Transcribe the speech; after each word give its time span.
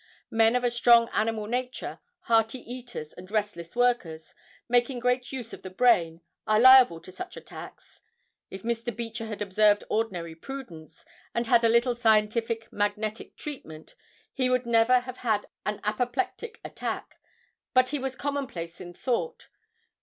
Men 0.31 0.55
of 0.55 0.63
a 0.63 0.71
strong 0.71 1.09
animal 1.13 1.45
nature, 1.45 1.99
hearty 2.21 2.57
eaters, 2.57 3.13
and 3.13 3.29
restless 3.29 3.75
workers, 3.75 4.33
making 4.67 4.97
great 4.97 5.31
use 5.31 5.53
of 5.53 5.61
the 5.61 5.69
brain, 5.69 6.21
are 6.47 6.59
liable 6.59 6.99
to 7.01 7.11
such 7.11 7.37
attacks. 7.37 8.01
If 8.49 8.63
Mr. 8.63 8.97
Beecher 8.97 9.27
had 9.27 9.43
observed 9.43 9.83
ordinary 9.91 10.33
prudence, 10.33 11.05
and 11.35 11.45
had 11.45 11.63
a 11.63 11.69
little 11.69 11.93
scientific 11.93 12.73
magnetic 12.73 13.35
treatment, 13.37 13.93
he 14.33 14.49
would 14.49 14.65
never 14.65 15.01
have 15.01 15.17
had 15.17 15.45
an 15.67 15.79
apoplectic 15.83 16.59
attack; 16.65 17.19
but 17.75 17.89
he 17.89 17.99
was 17.99 18.15
commonplace 18.15 18.81
in 18.81 18.95
thought. 18.95 19.49